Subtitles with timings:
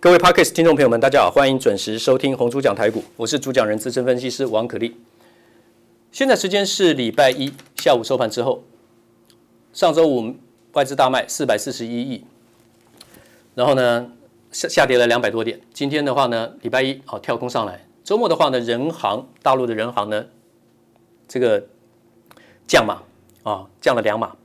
[0.00, 4.96] 各位 parkas 听众朋友们，大家好，欢迎准时收听红猪讲台股，我是主讲人资深分析师王可立。
[6.12, 8.62] 现在时间是礼拜一下午收盘之后，
[9.72, 10.36] 上周五
[10.74, 12.24] 外资大卖四百四十一亿，
[13.56, 14.12] 然后呢
[14.52, 15.60] 下下跌了两百多点。
[15.74, 20.26] 今天的话呢，礼拜一好跳空上来，周末的话呢，人行大陆的人行呢，
[21.26, 21.66] 这个
[22.68, 23.02] 降码
[23.42, 24.36] 啊，降了两码。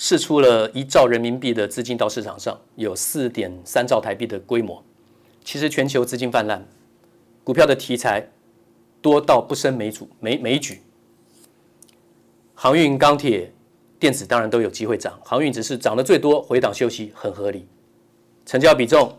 [0.00, 4.82] 释出了一兆人民币的资金到市场上，有四点三兆台币的规模。
[5.44, 6.64] 其实全球资金泛滥，
[7.42, 8.28] 股票的题材
[9.02, 10.80] 多到不胜枚举，枚枚举。
[12.54, 13.52] 航运、钢铁、
[13.98, 17.66] 电子当然都有机会涨，航运只是涨得最多，回档休息很合理。
[18.46, 19.18] 成交比重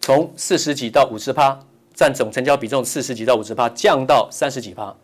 [0.00, 1.60] 从四十几到五十趴，
[1.92, 4.96] 占总成交比重四十几到五十趴，降到三十几趴。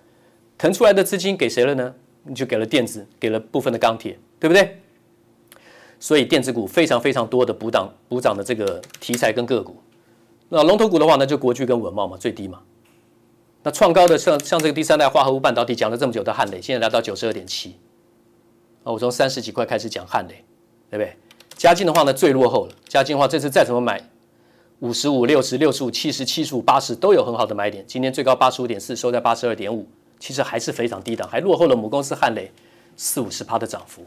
[0.56, 1.94] 腾出来的资金给谁了呢？
[2.22, 4.78] 你就给了电子，给了部分的钢铁，对不对？
[6.04, 9.74] 所以电子股非常非常多的补涨补涨的这个题材跟个股，
[10.50, 12.60] 那龙头股的话呢，就国巨跟稳懋嘛，最低嘛。
[13.62, 17.78] 那创高的像像这个第三代化合物半导体讲了这么久的汉磊，现在来到九十二点七。
[18.82, 20.44] 啊，我从三十几块开始讲汉磊，
[20.90, 21.16] 对不对？
[21.56, 22.74] 嘉靖的话呢，最落后了。
[22.86, 24.06] 嘉靖的话，这次再怎么买，
[24.80, 27.82] 五十五、六十、六十五、七十、七十五、八十都有很好的买点。
[27.88, 29.88] 今天最高八十五点四，收在八十二点五，
[30.18, 32.52] 其实还是非常低档，还落后了母公司汉磊
[32.94, 34.02] 四五十趴的涨幅。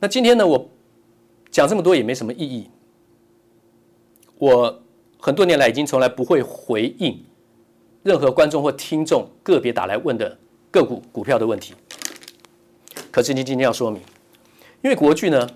[0.00, 0.70] 那今天呢，我
[1.50, 2.70] 讲这么多也没什么意义。
[4.36, 4.82] 我
[5.18, 7.24] 很多年来已经从来不会回应
[8.04, 10.38] 任何观众或听众个别打来问的
[10.70, 11.74] 个股股票的问题。
[13.10, 14.00] 可是你今天要说明，
[14.82, 15.48] 因为国巨呢，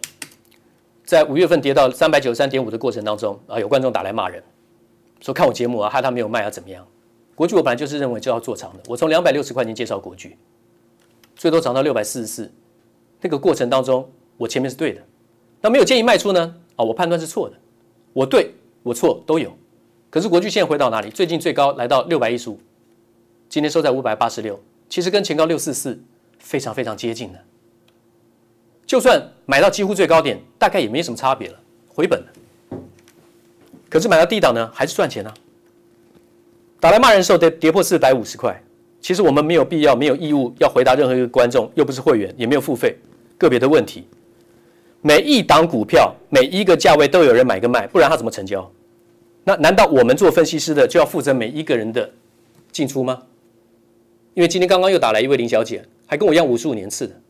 [1.04, 4.42] 在五月份跌到三百九十三点五的过程当中啊，有观众打来骂人，
[5.20, 6.84] 说看我节目啊，害他没有卖啊，怎么样？
[7.36, 10.36] 国巨我本来就是认为就要做长的，我从两百六十块钱介绍国巨，
[11.36, 12.52] 最多涨到六百四十四，
[13.20, 14.10] 那个过程当中。
[14.36, 15.00] 我前面是对的，
[15.60, 16.54] 那没有建议卖出呢？
[16.76, 17.56] 啊，我判断是错的，
[18.12, 18.52] 我对
[18.82, 19.56] 我错都有。
[20.10, 21.10] 可是国巨现在回到哪里？
[21.10, 22.58] 最近最高来到六百一十五，
[23.48, 26.02] 今天收在五百八十六，其实跟前高六四四
[26.38, 27.38] 非常非常接近的。
[28.84, 31.58] 就算买到几乎最高点，大概也没什么差别了，
[31.88, 32.26] 回本了。
[33.88, 35.32] 可是买到低档呢，还是赚钱啊。
[36.80, 38.60] 打来骂人的时候，跌跌破四百五十块，
[39.00, 42.98] 其实我们没有必要、没有义务要回答任何一个观众，又不是会员，也没有付费，
[43.38, 44.06] 个别的问题。
[45.02, 48.70] 每一档股票，每一个价位都有人买跟卖，不然他怎么成交？
[49.44, 52.08] 那难道我们做分析师的就要负责每一个人的
[52.70, 53.20] 进出吗？
[54.34, 57.20] 因为今天刚刚又打来一位林小姐，还跟我一样五十五年次的，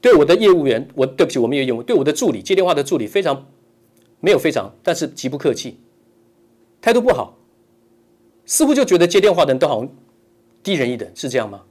[0.00, 3.46] 对我的业务员，我对不起，我没有业务，对我的助理接电话的助理非常
[4.18, 5.78] 没有非常，但是极不客气，
[6.82, 7.38] 态度不好，
[8.44, 9.86] 似乎就觉得接电话的人都好
[10.62, 11.62] 低人一等，是这样吗？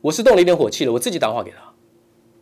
[0.00, 1.67] 我是动了一点火气了，我自己打电话给他。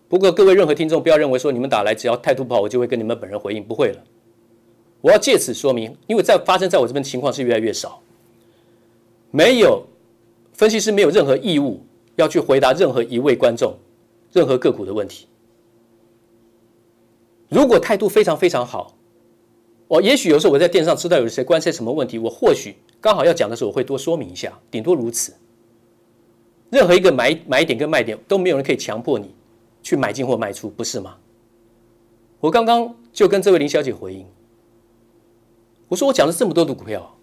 [0.09, 4.03] 不过各位任何听众不要认为说你们打来只要态度不好，我就会跟你们本人回应，不会了。
[5.00, 8.00] 我要借此说明，因为在发生在我这边情况是越来越少。
[9.31, 9.84] 没有
[10.53, 11.81] 分析师没有任何义务
[12.15, 13.75] 要去回答任何一位观众
[14.33, 15.27] 任何个股的问题。
[17.49, 18.97] 如果态度非常非常好，
[19.89, 25.34] 我也许有时候我在电视上知道有谁关心什么问题，我或许刚好要讲的时候我会多说明一下，顶多如此。
[26.71, 29.34] 任何一个买买点跟卖点都没有人可以强迫你。
[29.87, 31.17] 去买进或卖出，不是吗？
[32.41, 34.27] 我刚刚就跟这位林小姐回应，
[35.87, 37.17] 我说我讲了这么多的股票，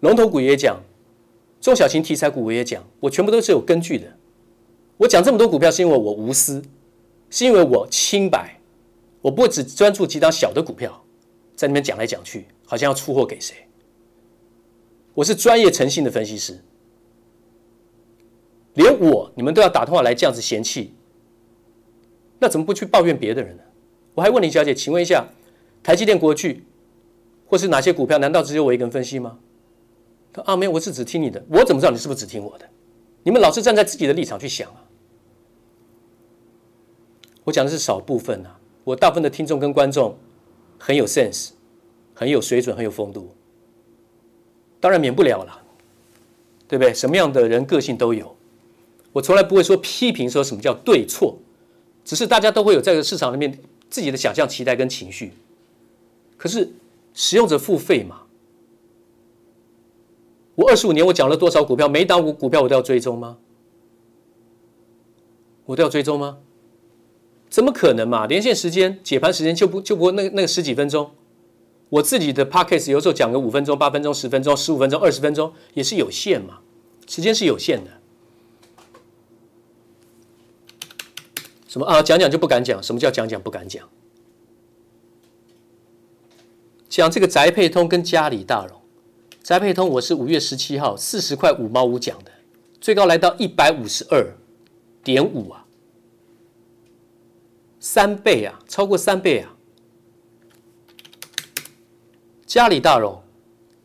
[0.00, 0.82] 龙头股也讲，
[1.60, 4.12] 中小型题材股我也讲，我全部都是有根据的。
[4.96, 6.60] 我讲这么多股票是因为我无私，
[7.30, 8.60] 是因为我清白，
[9.22, 11.04] 我不会只专注几张小的股票，
[11.54, 13.54] 在那边讲来讲去，好像要出货给谁。
[15.14, 16.60] 我是专业诚信的分析师，
[18.74, 20.92] 连我你们都要打电话来这样子嫌弃。
[22.40, 23.62] 那怎么不去抱怨别的人呢？
[24.14, 25.24] 我还问林小姐，请问一下，
[25.82, 26.64] 台积电、国巨，
[27.46, 28.18] 或是哪些股票？
[28.18, 29.38] 难道只有我一个人分析吗？
[30.32, 31.44] 他啊，没有，我是只听你的。
[31.48, 32.68] 我怎么知道你是不是只听我的？
[33.22, 34.82] 你们老是站在自己的立场去想啊。
[37.44, 40.16] 我讲的是少部分啊，我大部分的听众跟观众
[40.78, 41.50] 很有 sense，
[42.14, 43.34] 很有水准，很有风度。
[44.80, 45.62] 当然免不了了，
[46.66, 46.94] 对不对？
[46.94, 48.34] 什么样的人个性都有。
[49.12, 51.38] 我从来不会说批评，说什么叫对错。
[52.10, 53.56] 只是大家都会有在这个市场里面
[53.88, 55.32] 自己的想象、期待跟情绪，
[56.36, 56.68] 可是
[57.14, 58.22] 使用者付费嘛？
[60.56, 63.38] 我二十五年我讲了多少股票，每一档股股票我都要追踪吗？
[65.66, 66.38] 我都要追踪吗？
[67.48, 68.26] 怎么可能嘛？
[68.26, 71.12] 连线时间、解盘时间就不就不那那个十几分钟，
[71.90, 76.58] 我自己的 podcast 有时候讲个五分钟、八分钟、十分钟、十五分钟、二十分钟也是有限嘛，
[77.06, 77.99] 时间是有限的。
[81.70, 82.02] 什么啊？
[82.02, 82.82] 讲讲就不敢讲？
[82.82, 83.88] 什么叫讲讲不敢讲？
[86.88, 88.80] 讲这个宅配通跟嘉里大荣，
[89.40, 92.32] 宅配通我是五月十七号四十块五毛五讲的，
[92.80, 94.34] 最高来到一百五十二
[95.04, 95.64] 点五啊，
[97.78, 99.54] 三倍啊，超过三倍啊。
[102.46, 103.22] 嘉里大荣，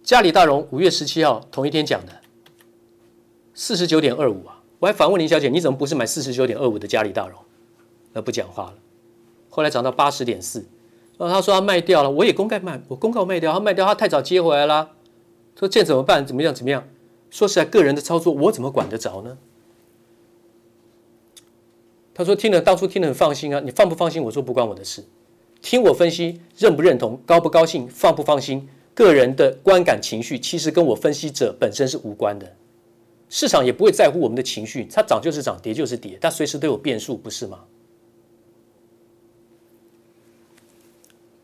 [0.02, 2.20] 嘉里大荣五月十七号同一天讲的，
[3.54, 7.40] 四十九点二五啊，我还反问林小姐，你怎么不是买四十九点二五的嘉里大荣？
[8.16, 8.76] 那不讲话了，
[9.50, 10.66] 后来涨到八十点四。
[11.18, 14.92] 然后他说他卖掉了，我也公开卖，我公告卖掉，他卖掉，他太早接回来了。
[15.60, 16.26] 说这怎么办？
[16.26, 16.56] 怎么样？
[16.56, 16.88] 怎么样？
[17.30, 19.38] 说实在，个人的操作我怎么管得着呢？
[22.14, 24.24] 他说听了，当初听了很放心啊，你放不放心？
[24.24, 25.04] 我说不关我的事，
[25.62, 32.56] 听我分析，认不认同，高不高兴，放不放心，个人的观感情绪其实跟我分析者本身是无关的，
[33.30, 37.60] 市场也不会在乎我们的情绪，它涨就是涨，跌就是跌，它随时都有变数，不是吗？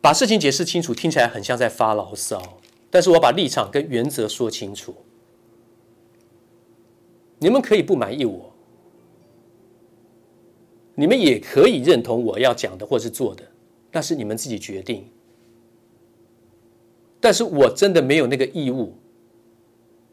[0.01, 2.59] 把事情解释清楚，听起来很像在发牢骚，
[2.89, 4.95] 但是我把立场跟原则说清楚。
[7.37, 8.51] 你们可以不满意我，
[10.95, 13.43] 你们也可以认同我要讲的或是做的，
[13.91, 15.07] 那是你们自己决定。
[17.19, 18.95] 但是我真的没有那个义务，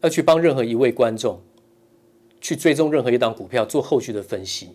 [0.01, 1.41] 要去帮任何一位观众
[2.39, 4.69] 去追踪任何一档股票做后续的分析。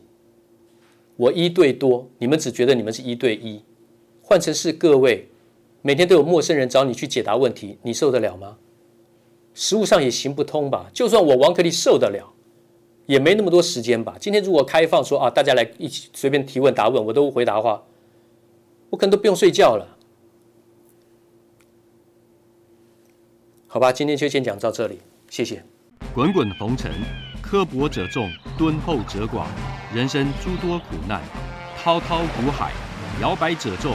[1.17, 3.63] 我一对多，你们只觉得你们是一对一。
[4.27, 5.29] 换成是各位，
[5.83, 8.57] 每天都有陌生人找你去解答问题，你受得了吗？
[9.53, 10.91] 实务上也行不通吧？
[10.95, 12.33] 就算我王可立受得了，
[13.05, 14.17] 也没那么多时间吧？
[14.19, 17.85] 今天如果开放说啊，大家来一起随便提问答问，我都回答的话，
[18.89, 19.87] 我可能都不用睡觉了。
[23.67, 25.63] 好吧，今天就先讲到这里，谢谢。
[26.15, 26.91] 滚滚红尘，
[27.43, 29.45] 刻薄者众，敦厚者寡，
[29.95, 31.21] 人生诸多苦难，
[31.77, 32.73] 滔滔苦海。
[33.23, 33.95] 摇摆者众，